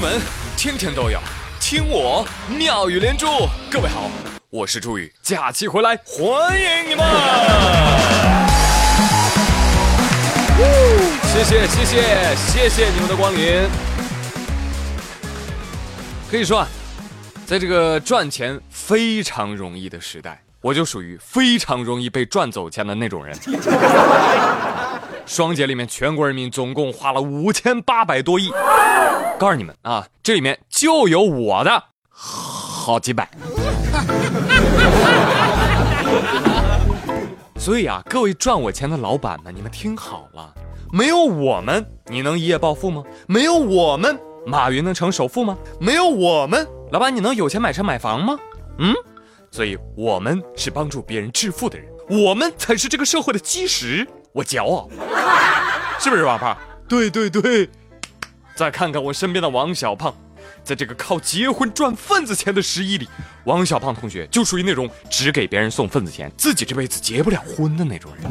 [0.00, 0.18] 闻
[0.56, 1.20] 天天都有，
[1.60, 3.26] 听我妙语连珠。
[3.70, 4.10] 各位好，
[4.48, 7.04] 我是朱宇，假期回来欢迎你们。
[11.24, 13.68] 谢谢谢谢谢谢你们的光临。
[16.30, 16.68] 可以说啊，
[17.44, 23.36] 在这个赚钱非常容易的时代，我就属于非常容易被赚走钱的那种人。
[25.26, 28.50] 双节里面，全国人民总共花了五千八百多亿。
[29.38, 33.30] 告诉你们啊，这里面就有我的好几百。
[37.56, 40.52] 所以啊，各位赚我钱的老板们，你们听好了，
[40.92, 43.02] 没有我们，你能一夜暴富吗？
[43.26, 45.56] 没有我们，马云能成首富吗？
[45.78, 48.38] 没有我们，老板你能有钱买车买房吗？
[48.78, 48.94] 嗯，
[49.50, 54.08] 所以我们是帮助别人致富的人，我们才是这个社会的基石。
[54.32, 54.88] 我骄傲，
[55.98, 56.56] 是不是王胖？
[56.88, 57.68] 对对对。
[58.54, 60.14] 再看看我身边的王小胖，
[60.62, 63.08] 在这个靠结婚赚份子钱的十一里，
[63.44, 68.30] 王小胖同学就属于那种只给别人送份子钱，自己这辈子结不了婚的那种人。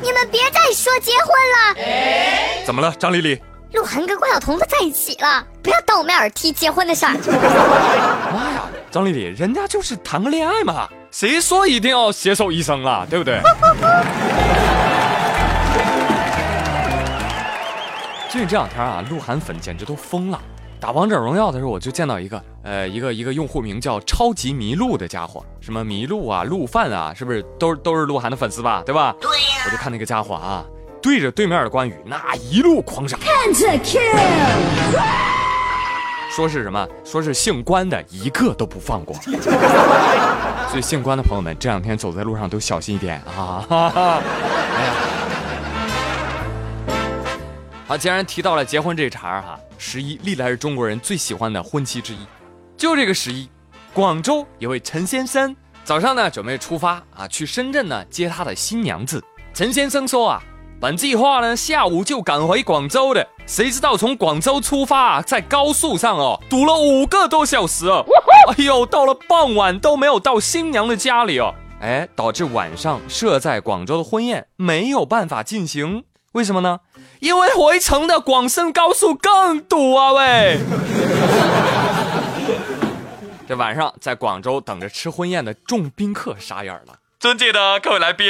[0.00, 1.74] 你们别再说结婚了。
[2.64, 3.40] 怎么了，张丽丽？
[3.72, 7.12] 鹿晗跟关晓彤都在一起了，不要当我面耳提结婚的事儿。
[8.32, 10.88] 妈呀，张丽丽，人家就是谈个恋爱嘛。
[11.12, 13.38] 谁说一定要携手一生了， 对不对？
[18.30, 20.40] 最近这两天啊，鹿晗粉简直都疯了。
[20.80, 28.82] 打王者荣耀的时候，我就见到一个，呃，一个一个用户名叫“超级麋鹿”的家伙，什么麋鹿啊、鹿饭啊，是不是都都是鹿晗的粉丝吧？
[28.86, 29.14] 对吧？
[29.20, 29.64] 对呀。
[29.66, 30.64] 我就看那个家伙啊，
[31.02, 33.18] 对着对面的关羽那一路狂杀。
[36.34, 36.88] 说是什么？
[37.04, 39.14] 说是姓关的一个都不放过。
[40.70, 43.66] 所以姓关的朋友们，这两天走在路上都小心一点啊！
[43.68, 44.92] 哎呀，
[47.86, 52.26] 好，既然提到了结婚这茬儿哈，十一历来是中国人最喜欢的婚期之一。
[52.78, 53.46] 就这个十一，
[53.92, 55.54] 广州有位陈先生
[55.84, 59.22] 早上呢准备出发啊，去深圳呢接他的新娘子。
[59.52, 60.42] 陈先生说啊。
[60.82, 68.04] 本计划呢，下午就赶回广州的，谁知道从广州出发，在高速上哦，堵了五个多小时哦，
[68.48, 76.80] 哎呦，到了傍晚都没有到新娘的家里哦，哎，导致晚上设在广州的婚宴没有办法进行，为什么呢？
[77.20, 80.58] 因为回程的广深高速更堵啊喂！
[83.46, 86.98] 这晚上在广州等着吃婚宴的众宾客傻眼了。
[87.20, 88.26] 尊敬的各位来宾，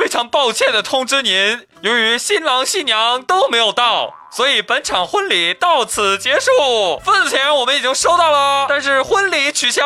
[0.00, 6.50] 非常抱歉的通知您，由于新郎新娘都没有到，所以本场婚礼到此结束。
[7.04, 9.84] 份子钱我们已经收到了，但是婚礼取消。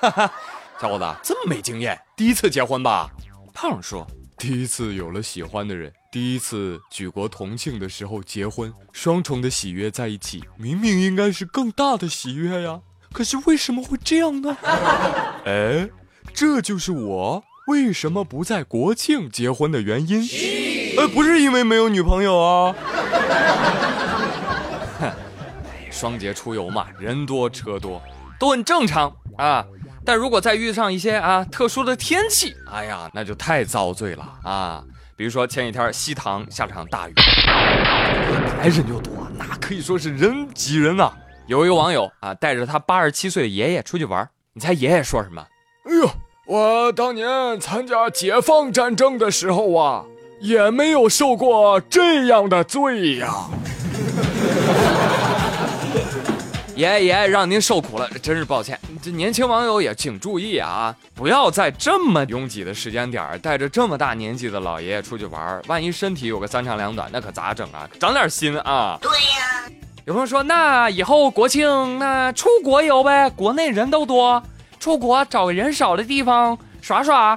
[0.00, 0.32] 哈哈，
[0.80, 3.10] 小伙子这么没经验，第一次结婚吧？
[3.52, 4.06] 胖说，
[4.38, 12.78] 第一次有了喜欢的人，第一次举国同庆的时候结婚，双重的喜悦在一起，明明应该是更大的喜悦呀。
[13.12, 14.56] 可是为什么会这样呢？
[15.46, 15.88] 哎，
[16.34, 20.20] 这就是我为什么不在国庆结婚的原因。
[20.98, 22.74] 呃，不是因为没有女朋友啊。
[25.00, 25.10] 哼，
[25.90, 28.02] 双节出游嘛，人多车多
[28.38, 29.64] 都很正常啊。
[30.04, 34.84] 但如果再遇上一些啊特殊的天气，哎呀，那就太遭罪了啊。
[35.16, 41.10] 比如说前几天西塘下了场大雨，本来人就多，那可以说是人挤人呐。
[41.46, 45.40] 有一个网友啊，带着他八十七岁的爷爷出去玩，你猜爷爷说什么？
[45.84, 46.10] 哎呦，
[46.44, 50.04] 我当年参加解放战争的时候啊，
[50.40, 53.32] 也没有受过这样的罪呀。
[56.74, 58.76] 爷爷爷爷，让您受苦了，真是抱歉。
[59.00, 67.88] 这年轻网友也请注意啊，不要在这么拥挤的时间点带着这么大年纪的老爷爷出去玩，万一身体有个三长两短，那可咋整啊？
[68.00, 68.98] 长点心啊！
[69.00, 69.70] 对呀。
[70.06, 74.40] 有朋友说，那以后国庆那出国游呗，国内人都多，
[74.78, 77.36] 出国找个人少的地方耍耍。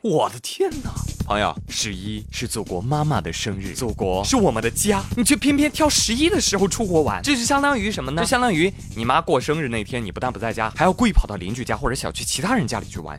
[0.00, 0.92] 我的天哪，
[1.26, 8.22] 朋友，十一是祖国妈妈的生日，祖国是我们的家，你却偏偏挑十一的时候出国玩，这就相当于什么呢？
[8.22, 13.18] 就相当于你妈过生日那天，你不但不在家，还要故意跑到邻居家或者小区其他人家里去玩，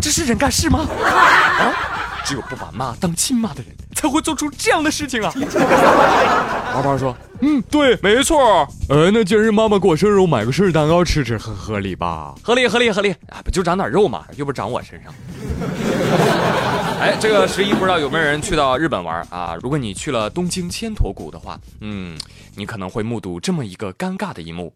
[0.00, 0.86] 这是人干事吗？
[0.88, 3.76] 啊，只有不把妈当亲妈的人。
[3.98, 5.34] 才会做出这样的事情啊！
[6.72, 8.64] 老板说：“嗯，对，没错。
[8.88, 12.32] 呃，那今日妈妈过生日，我买个生日蛋糕吃吃，很合理吧？
[12.40, 13.42] 合理，合理，合理啊！
[13.44, 15.12] 不就长点肉嘛，又不是长我身上。
[17.00, 19.56] 哎，这个十一不知道有没有人去到日本玩啊？
[19.60, 22.16] 如果你去了东京千驼谷的话，嗯，
[22.54, 24.72] 你可能会目睹这么一个尴尬的一幕。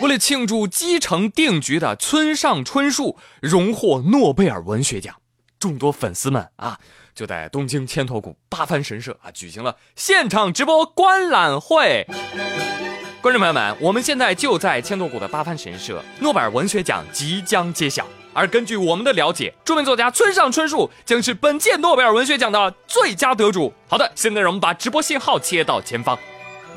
[0.00, 5.16] 为了庆祝基成定局的村上春树荣获诺贝尔文学奖。”
[5.60, 6.78] 众多粉丝们啊，
[7.14, 12.06] 就在东京千头谷八幡神社啊举行了现场直播观览会。
[13.20, 18.06] 观众朋友们，我们现在就在千头谷的八幡神社，诺贝尔文学奖即将揭晓。
[18.32, 23.74] 而根据我们的了解，著名作家村上春树将是本届诺贝尔文学奖的最佳得主。
[23.86, 26.18] 好的，现在让我们把直播信号切到前方。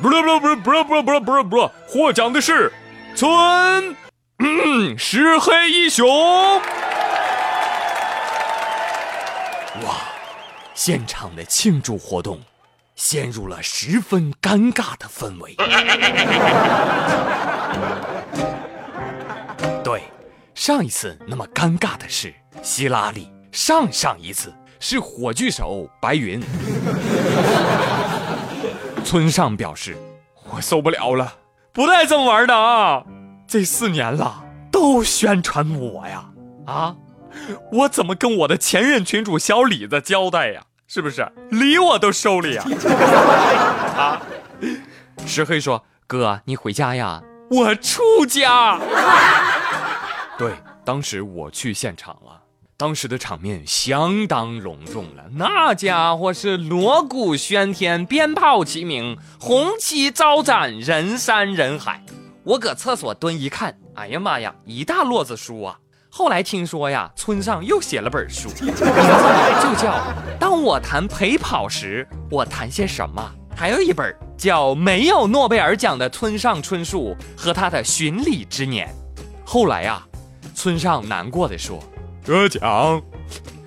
[0.02, 2.74] 不不不不不不不不不，获奖的是
[3.16, 3.96] 村
[4.98, 6.06] 石黑一雄。
[9.82, 9.96] 哇，
[10.76, 12.40] 现场的庆祝活动
[12.96, 15.56] 陷入了十分尴尬的氛围。
[19.84, 20.04] 对，
[20.54, 26.40] 上一次那么尴尬的是希拉里，上上一次是火炬手白云。
[29.04, 29.98] 村上表示
[30.52, 31.34] ：“我受不了了，
[31.74, 33.04] 不带这么玩的啊！
[33.48, 36.26] 这四年了，都宣传我呀，
[36.68, 36.96] 啊！”
[37.72, 40.64] 我怎么跟我的前任群主小李子交代呀？
[40.86, 42.64] 是不是礼我都收了呀？
[43.98, 44.22] 啊！
[45.26, 48.80] 石黑说：“哥，你回家呀，我出家。
[50.38, 50.54] ”对，
[50.86, 52.42] 当时我去现场了，
[52.78, 62.04] 当时的场面相当隆重了，那家伙是锣鼓喧天，鞭炮齐鸣，红旗招展，人山人海。
[62.44, 65.80] 我搁厕所蹲一看，哎呀妈呀，一大摞子书啊！
[66.16, 68.66] 后来听说呀，村上又写了本书，就
[69.76, 69.94] 叫
[70.40, 73.32] 《当我谈陪跑时，我谈些什么》。
[73.60, 78.88] 还有一本叫《没有诺贝尔奖的村上春树和他的巡礼之年》。
[79.44, 80.04] 后来呀，
[80.54, 81.84] 村上难过的说
[82.24, 83.02] ：“得奖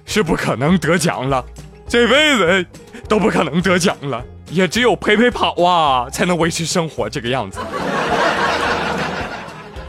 [0.04, 1.44] 是不可能得奖了，
[1.88, 2.64] 这辈子
[3.08, 7.58] 都不可能得奖了，也只有陪陪跑啊，才能维持生活这个样子。”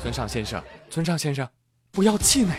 [0.02, 0.60] 村上先生，
[0.90, 1.48] 村上先生。
[1.98, 2.54] 不要气馁，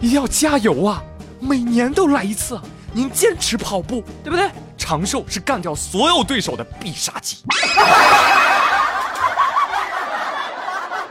[0.00, 1.04] 一定要加油啊！
[1.38, 2.58] 每年都来一次，
[2.94, 4.50] 您坚持跑步，对不对？
[4.78, 7.44] 长寿是干掉所有对手的必杀技。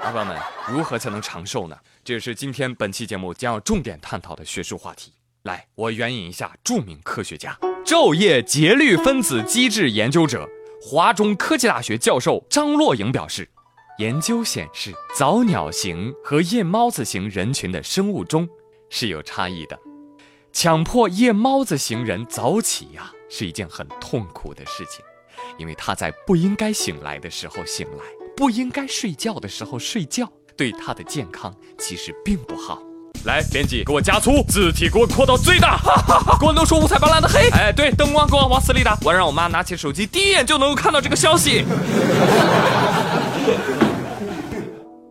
[0.02, 0.36] 朋友们，
[0.68, 1.78] 如何才能长寿呢？
[2.04, 5.14] 这也是今天本期节目将要重点探讨的学术话题。
[5.44, 7.56] 来，我援引一下著名科学家、
[7.86, 10.50] 昼夜节律分子机制研究者、
[10.82, 13.48] 华中科技大学教授张若莹表示。
[14.00, 18.48] 研究显示，早鸟型和夜猫子型人群的生物钟
[18.90, 19.78] 是有差异的。
[20.54, 25.04] 强迫夜猫子型人早起呀，是一件很痛苦的事情，
[25.58, 28.06] 因为他在不应该醒来的时候醒来，
[28.38, 32.82] 不应该睡觉的时候睡觉，对他的健康其实并不好。
[33.26, 35.78] 来，编辑给我加粗，字体给我扩到最大，
[36.40, 37.50] 给我弄出五彩斑斓的黑。
[37.50, 41.66] 哎，对，灯光给我往死里打，我让我妈拿起手机，第一眼就能够看到这个消息。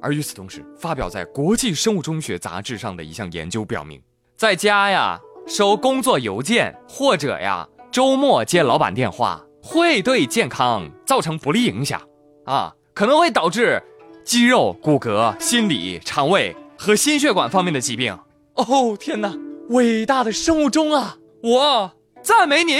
[0.00, 4.00] 而与此同时，发表在《国际生物钟学杂志》上的一项研究表明，
[4.36, 12.00] 在家呀收工作邮件，或者呀周末接老板电话，会对健康造成不利影响
[12.44, 13.82] 啊，可能会导致
[14.24, 18.16] 肌肉、骨骼、心理、肠胃和心血管方面的疾病。
[18.54, 19.34] 哦天哪，
[19.70, 21.16] 伟大的生物钟啊！
[21.42, 21.92] 我
[22.22, 22.72] 赞美你。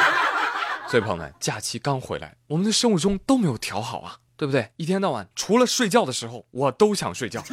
[0.88, 4.16] 所以朋友们，假期刚回来，我们的生物钟都没有调好啊。
[4.40, 4.70] 对不对？
[4.78, 7.44] 一天到晚除了睡觉的时候，我都想睡觉。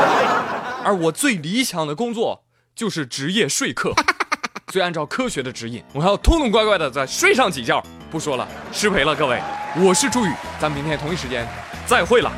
[0.82, 2.44] 而我最理想的工作
[2.74, 3.92] 就是职业说客，
[4.72, 7.84] 所以按照科学的指引，我还要痛痛快快的再睡上几觉。
[8.10, 9.38] 不说了，失陪了各位，
[9.76, 11.46] 我是朱宇，咱们明天同一时间
[11.86, 12.32] 再会了。